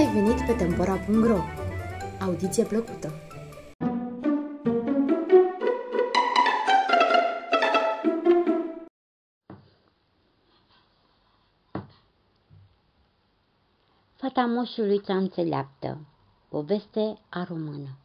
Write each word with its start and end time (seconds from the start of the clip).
ai 0.00 0.12
venit 0.12 0.46
pe 0.46 0.52
Tempora.ro! 0.52 1.38
Audiție 2.20 2.64
plăcută! 2.64 3.12
Fata 14.16 14.46
moșului 14.46 15.00
cea 15.00 15.16
înțeleaptă, 15.16 15.98
poveste 16.48 17.18
a 17.28 17.44
română. 17.44 17.98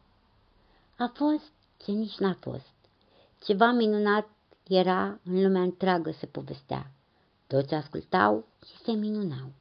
A 0.96 1.10
fost 1.14 1.52
ce 1.76 1.92
nici 1.92 2.18
n-a 2.18 2.36
fost. 2.40 2.74
Ceva 3.44 3.70
minunat 3.70 4.28
era 4.68 5.18
în 5.24 5.42
lumea 5.42 5.62
întreagă 5.62 6.10
se 6.10 6.26
povestea. 6.26 6.90
Toți 7.46 7.74
ascultau 7.74 8.44
și 8.66 8.76
se 8.84 8.92
minunau. 8.92 9.52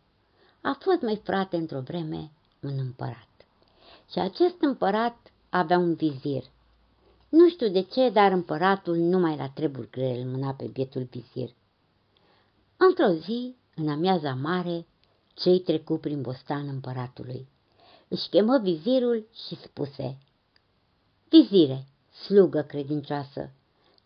A 0.65 0.77
fost, 0.79 1.01
mai 1.01 1.21
frate, 1.23 1.55
într-o 1.55 1.79
vreme, 1.79 2.31
un 2.61 2.77
împărat. 2.79 3.27
Și 4.11 4.19
acest 4.19 4.55
împărat 4.59 5.31
avea 5.49 5.77
un 5.77 5.93
vizir. 5.93 6.43
Nu 7.29 7.49
știu 7.49 7.69
de 7.69 7.81
ce, 7.81 8.09
dar 8.09 8.31
împăratul 8.31 8.97
numai 8.97 9.35
la 9.37 9.49
treburi 9.49 9.89
grele 9.89 10.19
îl 10.21 10.25
mâna 10.29 10.53
pe 10.53 10.65
bietul 10.65 11.07
vizir. 11.11 11.49
Într-o 12.77 13.13
zi, 13.13 13.55
în 13.75 13.89
amiaza 13.89 14.33
mare, 14.33 14.85
cei 15.33 15.59
trecu 15.59 15.97
prin 15.97 16.21
bostan 16.21 16.67
împăratului. 16.67 17.47
Își 18.07 18.29
chemă 18.29 18.59
vizirul 18.59 19.27
și 19.47 19.55
spuse, 19.55 20.17
Vizire, 21.29 21.85
slugă 22.25 22.61
credincioasă, 22.61 23.51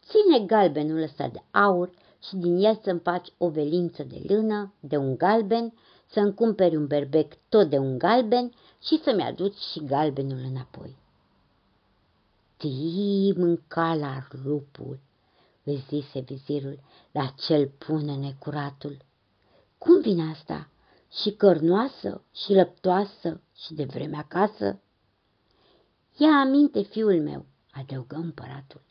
ține 0.02 0.46
galbenul 0.46 1.02
ăsta 1.02 1.28
de 1.28 1.42
aur 1.52 1.92
și 2.24 2.36
din 2.36 2.58
el 2.58 2.80
să-mi 2.84 3.00
faci 3.00 3.28
o 3.38 3.50
velință 3.50 4.04
de 4.04 4.22
lână, 4.28 4.74
de 4.80 4.98
un 4.98 5.18
galben, 5.18 5.74
să-mi 6.12 6.34
cumperi 6.34 6.76
un 6.76 6.88
berbec 6.88 7.34
tot 7.50 7.70
de 7.70 7.78
un 7.78 7.98
galben 7.98 8.52
și 8.84 9.02
să-mi 9.04 9.24
aduci 9.24 9.58
și 9.58 9.86
galbenul 9.86 10.44
înapoi. 10.50 10.98
Tii 12.58 13.34
mânca 13.38 13.94
la 13.94 14.28
rupul, 14.44 15.00
îți 15.64 15.86
zise 15.88 16.20
vizirul, 16.20 16.80
la 17.12 17.34
cel 17.48 17.68
pune 17.68 18.16
necuratul. 18.16 18.98
Cum 19.78 20.02
vine 20.02 20.30
asta? 20.32 20.70
Și 21.22 21.32
cărnoasă, 21.32 22.22
și 22.36 22.54
lăptoasă, 22.54 23.42
și 23.56 23.74
de 23.74 23.84
vreme 23.84 24.18
acasă? 24.18 24.80
Ia 26.18 26.30
aminte, 26.30 26.82
fiul 26.82 27.22
meu, 27.22 27.46
adăugă 27.72 28.16
împăratul. 28.16 28.82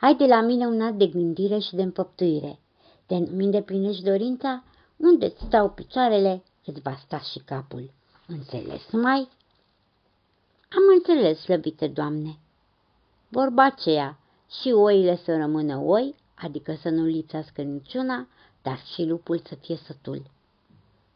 Ai 0.00 0.16
de 0.16 0.26
la 0.26 0.40
mine 0.40 0.66
un 0.66 0.80
alt 0.80 0.98
de 0.98 1.06
gândire 1.06 1.58
și 1.58 1.74
de 1.74 1.82
împăptuire. 1.82 2.58
De 3.06 3.18
nu-mi 3.18 3.44
îndeplinești 3.44 4.02
dorința, 4.02 4.64
unde-ți 4.96 5.44
stau 5.44 5.70
picioarele, 5.70 6.42
îți 6.70 6.80
va 6.80 6.96
sta 7.04 7.18
și 7.18 7.38
capul. 7.38 7.90
Înțeles 8.26 8.90
mai? 8.90 9.28
Am 10.70 10.82
înțeles, 10.96 11.40
slăbite 11.40 11.86
doamne. 11.86 12.38
Vorba 13.28 13.64
aceea, 13.64 14.18
și 14.60 14.68
oile 14.68 15.16
să 15.16 15.36
rămână 15.36 15.76
oi, 15.76 16.14
adică 16.34 16.74
să 16.74 16.88
nu 16.88 17.04
lipsească 17.04 17.62
niciuna, 17.62 18.28
dar 18.62 18.78
și 18.94 19.04
lupul 19.04 19.38
să 19.38 19.54
fie 19.54 19.76
sătul. 19.76 20.22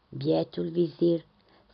Bietul 0.09 0.67
vizir 0.67 1.25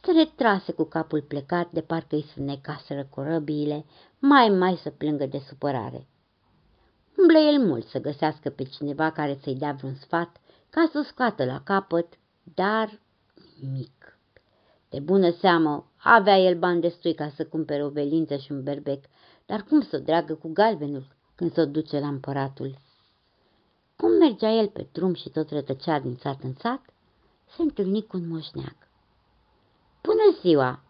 se 0.01 0.11
retrase 0.11 0.71
cu 0.71 0.83
capul 0.83 1.21
plecat 1.21 1.71
de 1.71 1.81
parcă 1.81 2.15
îi 2.15 2.25
sfânecaseră 2.29 3.07
corăbiile, 3.09 3.85
mai 4.19 4.49
mai 4.49 4.79
să 4.83 4.89
plângă 4.89 5.25
de 5.25 5.41
supărare. 5.47 6.07
Umblă 7.17 7.37
el 7.37 7.65
mult 7.65 7.87
să 7.87 7.99
găsească 7.99 8.49
pe 8.49 8.63
cineva 8.63 9.11
care 9.11 9.39
să-i 9.43 9.55
dea 9.55 9.71
vreun 9.71 9.95
sfat 9.95 10.37
ca 10.69 10.89
să 10.91 10.99
o 10.99 11.03
scoată 11.03 11.45
la 11.45 11.61
capăt, 11.63 12.13
dar 12.43 12.99
mic. 13.65 14.19
De 14.89 14.99
bună 14.99 15.31
seamă, 15.31 15.91
avea 15.97 16.37
el 16.37 16.57
bani 16.57 16.81
destui 16.81 17.13
ca 17.13 17.29
să 17.35 17.45
cumpere 17.45 17.83
o 17.83 17.89
velință 17.89 18.35
și 18.35 18.51
un 18.51 18.63
berbec, 18.63 19.03
dar 19.45 19.63
cum 19.63 19.81
să 19.81 19.95
o 19.95 19.99
dreagă 19.99 20.33
cu 20.33 20.49
galbenul 20.53 21.07
când 21.35 21.53
s-o 21.53 21.65
duce 21.65 21.99
la 21.99 22.07
împăratul? 22.07 22.77
Cum 23.95 24.11
mergea 24.11 24.49
el 24.49 24.67
pe 24.67 24.87
drum 24.91 25.13
și 25.13 25.29
tot 25.29 25.49
rătăcea 25.49 25.99
din 25.99 26.17
sat 26.21 26.43
în 26.43 26.53
sat, 26.53 26.81
se 27.55 27.61
întâlni 27.61 28.05
cu 28.05 28.17
un 28.17 28.27
moșneag. 28.27 28.75
Bună 30.01 30.37
ziua! 30.41 30.83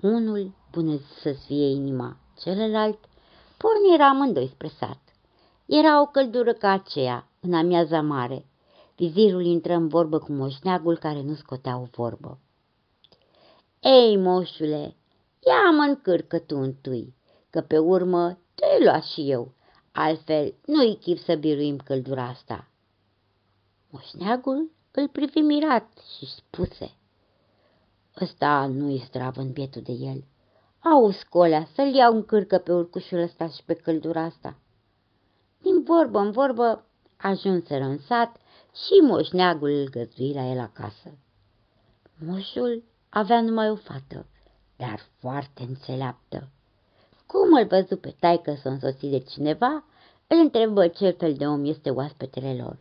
Unul, 0.00 0.52
bună 0.70 0.98
să-ți 1.22 1.46
fie 1.46 1.66
inima, 1.66 2.16
celălalt, 2.42 2.98
porniră 3.56 4.02
amândoi 4.02 4.48
spre 4.48 4.68
sat. 4.68 4.98
Era 5.66 6.00
o 6.00 6.06
căldură 6.06 6.52
ca 6.52 6.70
aceea, 6.70 7.28
în 7.40 7.54
amiaza 7.54 8.00
mare. 8.00 8.44
Vizirul 8.96 9.44
intră 9.44 9.72
în 9.72 9.88
vorbă 9.88 10.18
cu 10.18 10.32
moșneagul 10.32 10.98
care 10.98 11.22
nu 11.22 11.34
scotea 11.34 11.78
o 11.78 11.84
vorbă. 11.90 12.38
Ei, 13.80 14.16
moșule, 14.16 14.96
ia-mă 15.46 15.82
în 15.88 16.00
cârcă 16.02 16.38
tu 16.38 16.56
întâi, 16.56 17.14
că 17.50 17.60
pe 17.60 17.78
urmă 17.78 18.38
te 18.54 18.84
lua 18.84 19.00
și 19.00 19.30
eu, 19.30 19.52
altfel 19.92 20.54
nu-i 20.66 20.98
chip 21.00 21.18
să 21.18 21.34
biruim 21.34 21.76
căldura 21.76 22.26
asta. 22.28 22.68
Moșneagul 23.90 24.70
îl 24.90 25.08
privi 25.08 25.38
mirat 25.38 25.88
și 26.16 26.26
spuse, 26.26 26.90
Ăsta 28.20 28.66
nu-i 28.66 29.04
zdravă 29.06 29.40
în 29.40 29.52
bietul 29.52 29.82
de 29.82 29.92
el. 29.92 30.24
Au, 30.78 31.10
scolea, 31.10 31.68
să-l 31.74 31.94
iau 31.94 32.14
în 32.14 32.24
cârcă 32.24 32.58
pe 32.58 32.72
urcușul 32.72 33.18
ăsta 33.18 33.48
și 33.48 33.62
pe 33.64 33.74
căldura 33.74 34.22
asta. 34.22 34.58
Din 35.62 35.82
vorbă 35.82 36.18
în 36.18 36.30
vorbă 36.30 36.86
ajunseră 37.16 37.84
în 37.84 37.98
sat 37.98 38.36
și 38.84 39.00
moșneagul 39.02 39.70
îl 39.70 39.88
găzui 39.88 40.32
la 40.32 40.50
el 40.50 40.58
acasă. 40.58 41.18
Moșul 42.18 42.84
avea 43.08 43.40
numai 43.40 43.70
o 43.70 43.76
fată, 43.76 44.26
dar 44.76 45.00
foarte 45.18 45.62
înțeleaptă. 45.62 46.48
Cum 47.26 47.54
îl 47.54 47.66
văzu 47.66 47.96
pe 47.96 48.14
taică 48.20 48.54
să 48.62 48.68
însoți 48.68 49.06
de 49.06 49.18
cineva, 49.18 49.84
îl 50.26 50.38
întrebă 50.38 50.88
ce 50.88 51.10
fel 51.10 51.34
de 51.34 51.46
om 51.46 51.64
este 51.64 51.90
oaspetele 51.90 52.54
lor. 52.54 52.78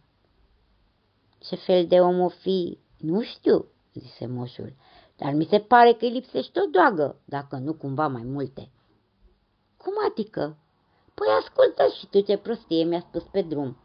Ce 1.40 1.56
fel 1.56 1.88
de 1.88 2.00
om 2.00 2.20
o 2.20 2.30
fi, 2.30 2.78
nu 2.98 3.22
știu, 3.22 3.66
zise 3.94 4.26
moșul, 4.26 4.74
dar 5.16 5.34
mi 5.34 5.46
se 5.46 5.60
pare 5.60 5.94
că 5.94 6.06
îi 6.06 6.12
lipsește 6.12 6.62
o 6.62 6.66
doagă, 6.66 7.16
dacă 7.26 7.56
nu 7.56 7.74
cumva 7.74 8.08
mai 8.08 8.24
multe. 8.24 8.70
Cum 9.78 9.94
adică? 10.10 10.58
Păi 11.14 11.28
ascultă 11.40 11.84
și 12.00 12.08
tu 12.08 12.20
ce 12.20 12.38
prostie 12.38 12.84
mi-a 12.84 13.00
spus 13.00 13.24
pe 13.24 13.42
drum. 13.42 13.78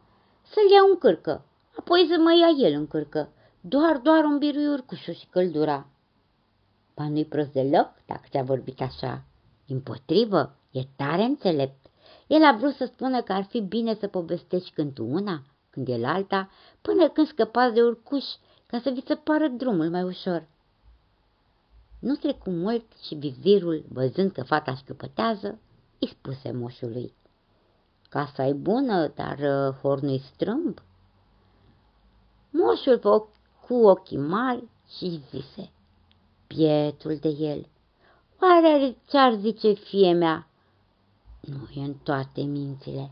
Să-l 0.43 0.71
iau 0.71 0.89
în 0.89 0.99
cârcă, 0.99 1.45
apoi 1.81 2.07
să 2.11 2.19
mă 2.19 2.33
ia 2.33 2.69
el 2.69 2.75
în 2.79 2.87
cârcă. 2.87 3.29
Doar, 3.61 3.99
doar 3.99 4.25
un 4.25 4.39
birui 4.39 4.67
urcușul 4.67 5.15
și 5.15 5.27
căldura. 5.27 5.87
Ba 6.95 7.09
nu-i 7.09 7.25
prost 7.25 7.53
deloc 7.53 7.91
dacă 8.07 8.23
ți-a 8.31 8.43
vorbit 8.43 8.81
așa. 8.81 9.25
Împotrivă, 9.67 10.57
e 10.71 10.81
tare 10.97 11.23
înțelept. 11.23 11.87
El 12.27 12.45
a 12.45 12.57
vrut 12.57 12.75
să 12.75 12.85
spună 12.85 13.23
că 13.23 13.33
ar 13.33 13.45
fi 13.45 13.61
bine 13.61 13.95
să 13.95 14.07
povestești 14.07 14.71
când 14.71 14.95
tu 14.95 15.05
una, 15.05 15.43
când 15.71 15.89
el 15.89 16.05
alta, 16.05 16.51
până 16.83 17.09
când 17.09 17.27
scăpați 17.27 17.75
de 17.75 17.83
urcuș, 17.83 18.25
ca 18.67 18.81
să 18.81 18.91
vi 18.91 19.03
se 19.07 19.15
pară 19.15 19.49
drumul 19.49 19.91
mai 19.91 20.03
ușor. 20.03 20.49
Nu 21.99 22.15
trecu 22.15 22.51
mult 22.51 22.85
și 23.07 23.15
vizirul, 23.15 23.85
văzând 23.89 24.33
că 24.33 24.43
fata 24.43 24.75
șchiopătează, 24.75 25.59
îi 25.99 26.09
spuse 26.09 26.53
moșului. 26.53 27.15
Casa 28.09 28.47
e 28.47 28.53
bună, 28.53 29.13
dar 29.15 29.39
uh, 29.39 29.75
hornul 29.81 30.19
strâmb. 30.19 30.83
Moșul 32.51 32.99
fă 32.99 33.25
cu 33.67 33.75
ochii 33.75 34.19
mari 34.19 34.69
și 34.97 35.23
zise, 35.31 35.71
pietul 36.47 37.17
de 37.17 37.29
el, 37.29 37.67
oare 38.41 38.97
ce-ar 39.09 39.35
zice 39.35 39.73
fie 39.73 40.13
mea? 40.13 40.49
Nu 41.41 41.81
e 41.81 41.85
în 41.85 41.95
toate 41.95 42.41
mințile. 42.41 43.11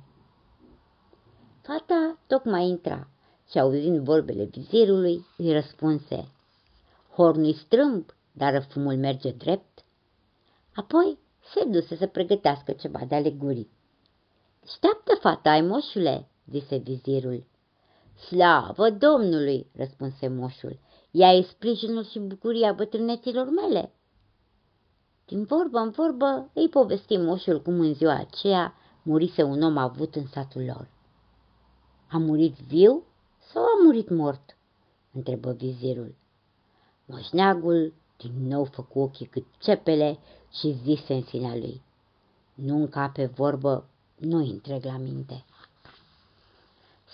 Fata 1.63 2.19
tocmai 2.27 2.69
intra 2.69 3.09
și 3.51 3.59
auzind 3.59 4.05
vorbele 4.05 4.45
vizirului, 4.45 5.27
îi 5.37 5.53
răspunse, 5.53 6.29
hornul 7.15 7.55
strâmb, 7.55 8.15
dar 8.33 8.67
fumul 8.71 8.97
merge 8.97 9.31
drept. 9.31 9.85
Apoi 10.75 11.19
se 11.53 11.65
duse 11.65 11.97
să 11.97 12.07
pregătească 12.07 12.73
ceva 12.73 13.01
de 13.09 13.15
alegurii. 13.15 13.71
Șteaptă 14.67 15.15
fata, 15.21 15.51
ai 15.51 15.61
moșule, 15.61 16.29
zise 16.51 16.77
vizirul. 16.77 17.45
Slavă 18.27 18.91
Domnului, 18.91 19.67
răspunse 19.77 20.29
moșul, 20.29 20.79
ea 21.11 21.33
e 21.33 21.43
sprijinul 21.43 22.05
și 22.05 22.19
bucuria 22.19 22.73
bătrâneților 22.73 23.51
mele. 23.51 23.93
Din 25.27 25.45
vorbă 25.45 25.79
în 25.79 25.91
vorbă 25.91 26.51
îi 26.53 26.69
povesti 26.69 27.17
moșul 27.17 27.63
cum 27.63 27.81
în 27.81 27.95
ziua 27.95 28.15
aceea 28.15 28.75
murise 29.03 29.43
un 29.43 29.63
om 29.63 29.77
avut 29.77 30.15
în 30.15 30.27
satul 30.27 30.65
lor. 30.65 30.89
A 32.09 32.19
murit 32.19 32.55
viu 32.55 33.03
sau 33.53 33.63
a 33.63 33.83
murit 33.85 34.09
mort? 34.09 34.57
întrebă 35.13 35.53
vizirul. 35.53 36.15
Moșneagul 37.05 37.95
din 38.17 38.47
nou 38.47 38.65
făcu 38.65 38.99
ochii 38.99 39.27
cât 39.27 39.45
cepele 39.59 40.19
și 40.53 40.79
zise 40.83 41.15
în 41.15 41.23
sinea 41.23 41.57
lui. 41.57 41.83
Nu 42.55 42.77
încape 42.77 43.27
vorbă, 43.27 43.89
nu 44.17 44.39
întreg 44.39 44.85
la 44.85 44.97
minte. 44.97 45.45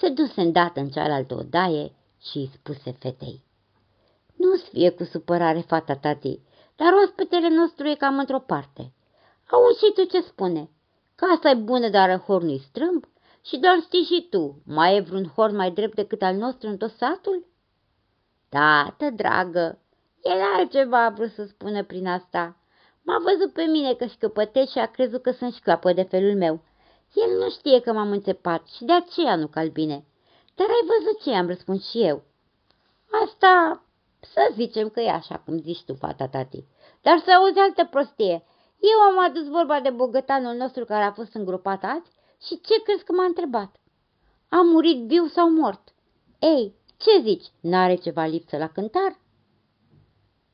Se 0.04 0.10
duse 0.10 0.40
îndată 0.40 0.80
în 0.80 0.88
cealaltă 0.88 1.34
odaie 1.34 1.92
și 2.20 2.38
îi 2.38 2.50
spuse 2.52 2.96
fetei. 2.98 3.44
Nu-ți 4.36 4.68
fie 4.68 4.90
cu 4.90 5.04
supărare, 5.04 5.60
fata 5.60 5.94
tati, 5.94 6.40
dar 6.76 6.92
ospetele 7.04 7.48
nostru 7.48 7.86
e 7.86 7.94
cam 7.94 8.18
într-o 8.18 8.38
parte. 8.38 8.92
Auzi 9.50 9.78
și 9.78 9.92
tu 9.94 10.04
ce 10.04 10.20
spune? 10.20 10.70
Casa 11.14 11.50
e 11.50 11.54
bună, 11.54 11.88
dar 11.88 12.08
în 12.08 12.18
hor 12.18 12.42
nu 12.42 12.56
strâmb? 12.56 13.04
Și 13.44 13.58
doar 13.58 13.80
știi 13.80 14.02
și 14.02 14.26
tu, 14.30 14.62
mai 14.66 14.96
e 14.96 15.00
vreun 15.00 15.32
hor 15.34 15.50
mai 15.50 15.70
drept 15.70 15.94
decât 15.94 16.22
al 16.22 16.34
nostru 16.34 16.68
în 16.68 16.76
tot 16.76 16.90
satul? 16.90 17.46
Tată, 18.48 19.10
dragă, 19.10 19.78
el 20.22 20.40
altceva 20.56 21.04
a 21.04 21.10
vrut 21.10 21.30
să 21.30 21.44
spună 21.44 21.84
prin 21.84 22.06
asta. 22.06 22.56
M-a 23.02 23.18
văzut 23.18 23.52
pe 23.52 23.62
mine 23.62 23.94
că 23.94 24.06
șcăpătesc 24.06 24.70
și 24.70 24.78
a 24.78 24.86
crezut 24.86 25.22
că 25.22 25.30
sunt 25.30 25.54
șcapă 25.54 25.92
de 25.92 26.02
felul 26.02 26.36
meu. 26.36 26.60
El 27.14 27.38
nu 27.38 27.50
știe 27.50 27.80
că 27.80 27.92
m-am 27.92 28.10
înțepat 28.10 28.66
și 28.66 28.84
de 28.84 28.92
aceea 28.92 29.36
nu 29.36 29.46
cal 29.46 29.68
bine. 29.68 30.04
Dar 30.54 30.66
ai 30.66 30.98
văzut 30.98 31.22
ce 31.22 31.30
am 31.30 31.46
răspuns 31.46 31.88
și 31.90 32.02
eu. 32.02 32.22
Asta 33.24 33.82
să 34.20 34.50
zicem 34.54 34.88
că 34.88 35.00
e 35.00 35.10
așa 35.10 35.38
cum 35.38 35.58
zici 35.58 35.84
tu, 35.84 35.94
fata 35.94 36.28
tati. 36.28 36.64
Dar 37.02 37.18
să 37.18 37.30
auzi 37.30 37.58
altă 37.58 37.84
prostie. 37.84 38.44
Eu 38.78 38.98
am 39.10 39.24
adus 39.24 39.48
vorba 39.48 39.80
de 39.80 39.90
bogătanul 39.90 40.54
nostru 40.54 40.84
care 40.84 41.04
a 41.04 41.12
fost 41.12 41.34
îngropat 41.34 41.84
azi 41.84 42.10
și 42.46 42.60
ce 42.60 42.82
crezi 42.82 43.04
că 43.04 43.12
m-a 43.12 43.24
întrebat? 43.24 43.76
A 44.48 44.60
murit 44.60 45.06
viu 45.06 45.26
sau 45.26 45.50
mort? 45.50 45.94
Ei, 46.38 46.74
ce 46.96 47.20
zici? 47.22 47.44
N-are 47.60 47.94
ceva 47.94 48.24
lipsă 48.24 48.56
la 48.56 48.68
cântar? 48.68 49.18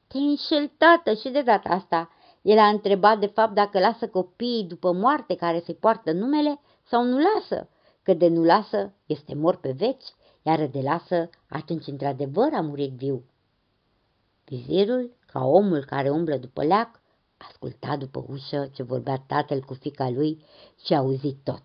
Te-ai 0.09 0.25
înșeltată 0.25 1.15
și 1.15 1.29
de 1.29 1.43
data 1.43 1.69
asta. 1.69 2.11
El 2.43 2.59
a 2.59 2.69
întrebat 2.69 3.19
de 3.19 3.27
fapt 3.27 3.55
dacă 3.55 3.79
lasă 3.79 4.09
copiii 4.09 4.65
după 4.65 4.93
moarte 4.93 5.35
care 5.35 5.63
se 5.65 5.73
poartă 5.73 6.13
numele 6.13 6.61
sau 6.83 7.05
nu 7.05 7.19
lasă, 7.19 7.69
că 8.03 8.15
de 8.15 8.29
nu 8.29 8.45
lasă 8.45 8.93
este 9.07 9.35
mort 9.35 9.61
pe 9.61 9.71
veci, 9.71 10.05
iar 10.43 10.67
de 10.67 10.81
lasă 10.81 11.31
atunci 11.49 11.87
într-adevăr 11.87 12.53
a 12.53 12.61
murit 12.61 12.93
viu. 12.93 13.25
Vizirul, 14.45 15.17
ca 15.27 15.45
omul 15.45 15.85
care 15.85 16.11
umblă 16.11 16.37
după 16.37 16.65
leac, 16.65 17.01
asculta 17.37 17.97
după 17.97 18.25
ușă 18.29 18.71
ce 18.75 18.83
vorbea 18.83 19.23
tatăl 19.27 19.61
cu 19.61 19.75
fica 19.75 20.11
lui 20.11 20.45
și 20.85 20.95
auzit 20.95 21.37
tot. 21.45 21.63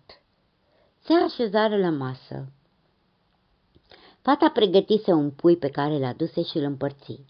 Se 1.04 1.12
așezară 1.12 1.76
la 1.76 1.90
masă. 1.90 2.48
Fata 4.20 4.50
pregătise 4.50 5.12
un 5.12 5.30
pui 5.30 5.56
pe 5.56 5.68
care 5.68 5.98
l-a 5.98 6.12
duse 6.12 6.42
și 6.42 6.56
îl 6.56 6.64
împărți. 6.64 7.20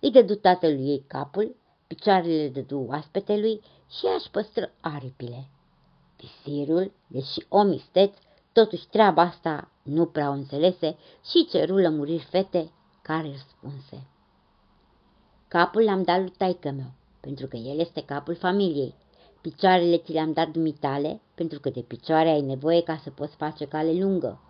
Îi 0.00 0.10
dădu 0.10 0.34
tatălui 0.34 0.88
ei 0.88 1.04
capul, 1.06 1.56
picioarele 1.94 2.48
dădu 2.48 2.86
oaspetelui 2.88 3.60
și 3.90 4.06
aș 4.16 4.22
păstră 4.30 4.72
aripile. 4.80 5.48
Visirul, 6.16 6.92
deși 7.06 7.46
om 7.48 7.72
isteț, 7.72 8.12
totuși 8.52 8.86
treaba 8.88 9.22
asta 9.22 9.70
nu 9.82 10.06
prea 10.06 10.28
o 10.28 10.32
înțelese 10.32 10.96
și 11.30 11.46
ceru 11.50 11.76
lămuriri 11.76 12.26
fete 12.30 12.70
care 13.02 13.30
răspunse. 13.30 14.06
Capul 15.48 15.82
l-am 15.82 16.02
dat 16.02 16.18
lui 16.18 16.32
taică 16.36 16.70
meu, 16.70 16.92
pentru 17.20 17.46
că 17.46 17.56
el 17.56 17.78
este 17.78 18.02
capul 18.02 18.34
familiei. 18.34 18.94
Picioarele 19.40 19.96
ți 19.96 20.12
le-am 20.12 20.32
dat 20.32 20.48
dumitale, 20.48 21.20
pentru 21.34 21.60
că 21.60 21.70
de 21.70 21.80
picioare 21.80 22.28
ai 22.28 22.40
nevoie 22.40 22.82
ca 22.82 23.00
să 23.02 23.10
poți 23.10 23.36
face 23.36 23.66
cale 23.66 23.92
lungă. 23.92 24.40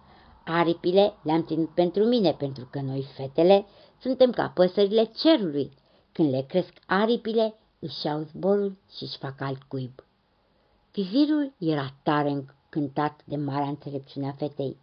Aripile 0.44 1.14
le-am 1.22 1.44
ținut 1.44 1.70
pentru 1.70 2.04
mine, 2.04 2.32
pentru 2.32 2.68
că 2.70 2.80
noi, 2.80 3.06
fetele, 3.16 3.66
suntem 4.00 4.30
ca 4.30 4.48
păsările 4.54 5.04
cerului. 5.04 5.70
Când 6.14 6.30
le 6.30 6.44
cresc 6.48 6.72
aripile, 6.86 7.54
își 7.78 8.06
iau 8.06 8.20
zborul 8.22 8.76
și 8.96 9.02
își 9.02 9.18
fac 9.18 9.40
alt 9.40 9.62
cuib. 9.62 10.04
Vizirul 10.92 11.52
era 11.58 11.94
tare 12.02 12.30
încântat 12.30 13.20
de 13.24 13.36
marea 13.36 13.68
înțelepciune 13.68 14.28
a 14.28 14.32
fetei. 14.32 14.76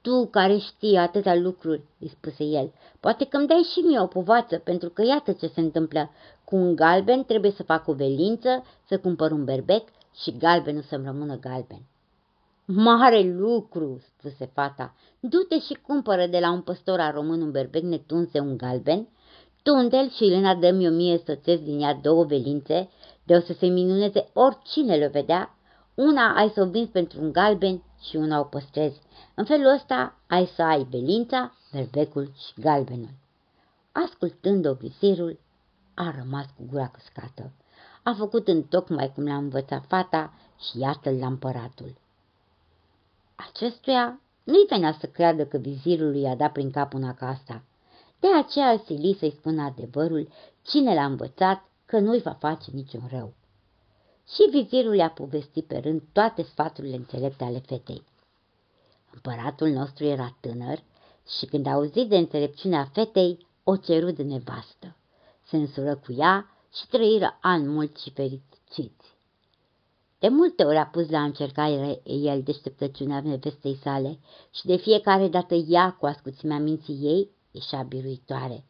Tu 0.00 0.26
care 0.26 0.56
știi 0.56 0.96
atâtea 0.96 1.34
lucruri, 1.34 1.82
îi 1.98 2.08
spuse 2.08 2.44
el, 2.44 2.72
poate 3.00 3.24
că 3.24 3.36
îmi 3.36 3.46
dai 3.46 3.68
și 3.72 3.78
mie 3.78 4.00
o 4.00 4.06
povață, 4.06 4.58
pentru 4.58 4.88
că 4.88 5.02
iată 5.02 5.32
ce 5.32 5.46
se 5.46 5.60
întâmplă. 5.60 6.10
Cu 6.44 6.56
un 6.56 6.74
galben 6.74 7.24
trebuie 7.24 7.50
să 7.50 7.62
fac 7.62 7.88
o 7.88 7.92
velință, 7.92 8.64
să 8.86 8.98
cumpăr 8.98 9.30
un 9.30 9.44
berbec 9.44 9.88
și 10.22 10.36
galbenul 10.36 10.82
să-mi 10.82 11.04
rămână 11.04 11.38
galben. 11.38 11.82
Mare 12.64 13.20
lucru, 13.20 14.02
spuse 14.06 14.50
fata. 14.52 14.94
Du-te 15.20 15.58
și 15.60 15.78
cumpără 15.86 16.26
de 16.26 16.38
la 16.38 16.50
un 16.50 16.60
păstor 16.60 17.00
a 17.00 17.10
român 17.10 17.40
un 17.40 17.50
berbec 17.50 17.82
netunse 17.82 18.40
un 18.40 18.56
galben, 18.56 19.08
tunde 19.62 20.10
și 20.10 20.24
Elena 20.24 20.54
dă-mi 20.54 20.86
o 20.86 20.90
mie 20.90 21.22
să 21.24 21.38
din 21.44 21.80
ea 21.80 21.94
două 21.94 22.24
velințe, 22.24 22.88
de 23.22 23.34
o 23.36 23.40
să 23.40 23.52
se 23.52 23.66
minuneze 23.66 24.28
oricine 24.32 24.96
le 24.96 25.06
vedea, 25.06 25.54
una 25.94 26.34
ai 26.36 26.50
să 26.54 26.60
o 26.60 26.66
vinzi 26.66 26.90
pentru 26.90 27.20
un 27.20 27.32
galben 27.32 27.82
și 28.02 28.16
una 28.16 28.40
o 28.40 28.44
păstrezi. 28.44 29.00
În 29.34 29.44
felul 29.44 29.72
ăsta 29.74 30.16
ai 30.26 30.46
să 30.46 30.62
ai 30.62 30.86
belința, 30.90 31.52
berbecul 31.72 32.32
și 32.36 32.60
galbenul. 32.60 33.14
Ascultând-o, 33.92 34.72
vizirul 34.72 35.38
a 35.94 36.14
rămas 36.18 36.46
cu 36.56 36.62
gura 36.70 36.88
căscată. 36.88 37.52
A 38.02 38.12
făcut 38.12 38.48
în 38.48 38.62
tocmai 38.62 39.12
cum 39.14 39.26
l-a 39.26 39.36
învățat 39.36 39.84
fata 39.86 40.32
și 40.60 40.78
iată-l 40.78 41.18
la 41.18 41.26
împăratul. 41.26 41.94
Acestuia 43.34 44.20
nu-i 44.44 44.66
venea 44.68 44.96
să 45.00 45.06
creadă 45.06 45.46
că 45.46 45.56
vizirul 45.56 46.14
i-a 46.14 46.34
dat 46.34 46.52
prin 46.52 46.70
cap 46.70 46.94
una 46.94 47.14
ca 47.14 47.28
asta. 47.28 47.62
De 48.20 48.28
aceea 48.34 48.70
îl 48.70 48.78
sili 48.78 49.16
să-i 49.18 49.34
spună 49.38 49.62
adevărul 49.62 50.28
cine 50.62 50.94
l-a 50.94 51.04
învățat 51.04 51.64
că 51.86 51.98
nu-i 51.98 52.20
va 52.20 52.32
face 52.32 52.70
niciun 52.72 53.08
rău. 53.10 53.32
Și 54.28 54.48
vizirul 54.50 54.94
i-a 54.94 55.10
povestit 55.10 55.66
pe 55.66 55.78
rând 55.78 56.02
toate 56.12 56.42
sfaturile 56.42 56.96
înțelepte 56.96 57.44
ale 57.44 57.58
fetei. 57.58 58.02
Împăratul 59.12 59.68
nostru 59.68 60.04
era 60.04 60.36
tânăr 60.40 60.82
și 61.38 61.46
când 61.46 61.66
a 61.66 61.70
auzit 61.70 62.08
de 62.08 62.16
înțelepciunea 62.16 62.90
fetei, 62.92 63.46
o 63.64 63.76
ceru 63.76 64.10
de 64.10 64.22
nevastă. 64.22 64.96
Se 65.44 65.56
însură 65.56 65.94
cu 65.94 66.12
ea 66.12 66.50
și 66.74 66.86
trăiră 66.88 67.38
ani 67.40 67.66
mulți 67.66 68.02
și 68.02 68.10
fericiți. 68.10 69.16
De 70.18 70.28
multe 70.28 70.64
ori 70.64 70.76
a 70.76 70.86
pus 70.86 71.10
la 71.10 71.22
încercare 71.22 72.00
el 72.04 72.42
deșteptăciunea 72.42 73.20
nevestei 73.20 73.78
sale 73.82 74.18
și 74.50 74.66
de 74.66 74.76
fiecare 74.76 75.28
dată 75.28 75.54
ea, 75.54 75.92
cu 75.92 76.06
ascuțimea 76.06 76.58
minții 76.58 76.98
ei, 77.02 77.30
ieșea 77.58 77.82
biruitoare. 77.82 78.64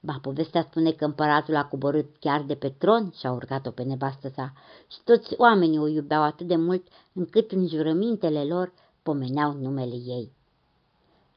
Ba, 0.00 0.18
povestea 0.22 0.62
spune 0.62 0.92
că 0.92 1.04
împăratul 1.04 1.56
a 1.56 1.64
coborât 1.64 2.16
chiar 2.18 2.42
de 2.42 2.54
pe 2.54 2.68
tron 2.68 3.12
și 3.18 3.26
a 3.26 3.32
urcat-o 3.32 3.70
pe 3.70 3.82
nevastă 3.82 4.28
sa 4.28 4.52
și 4.88 4.98
toți 5.04 5.34
oamenii 5.36 5.78
o 5.78 5.86
iubeau 5.86 6.22
atât 6.22 6.46
de 6.46 6.56
mult 6.56 6.86
încât 7.12 7.52
în 7.52 7.66
jurămintele 7.66 8.44
lor 8.44 8.72
pomeneau 9.02 9.52
numele 9.52 9.94
ei. 9.94 10.32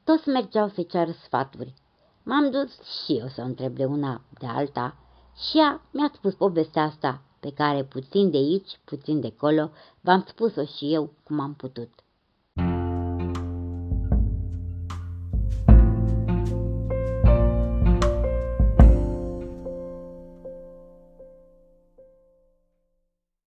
Toți 0.04 0.28
mergeau 0.28 0.68
să-i 0.68 0.86
ceară 0.86 1.10
sfaturi. 1.10 1.74
M-am 2.22 2.50
dus 2.50 2.80
și 2.82 3.12
eu 3.12 3.28
să 3.28 3.40
o 3.40 3.44
întreb 3.44 3.74
de 3.76 3.84
una 3.84 4.20
de 4.38 4.46
alta 4.46 4.96
și 5.36 5.58
ea 5.58 5.82
mi-a 5.90 6.10
spus 6.14 6.34
povestea 6.34 6.82
asta, 6.82 7.22
pe 7.40 7.52
care 7.52 7.84
puțin 7.84 8.30
de 8.30 8.36
aici, 8.36 8.80
puțin 8.84 9.20
de 9.20 9.32
acolo, 9.36 9.70
v-am 10.00 10.24
spus-o 10.28 10.64
și 10.64 10.94
eu 10.94 11.12
cum 11.24 11.40
am 11.40 11.54
putut. 11.54 12.03